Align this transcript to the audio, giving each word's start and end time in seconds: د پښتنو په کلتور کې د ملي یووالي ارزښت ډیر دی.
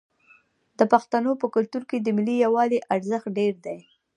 د 0.79 0.81
پښتنو 0.93 1.31
په 1.41 1.47
کلتور 1.55 1.83
کې 1.89 1.97
د 1.99 2.07
ملي 2.17 2.35
یووالي 2.45 2.79
ارزښت 2.95 3.27
ډیر 3.37 3.53
دی. 3.65 3.77